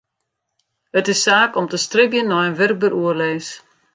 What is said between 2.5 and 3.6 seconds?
wurkber oerlis.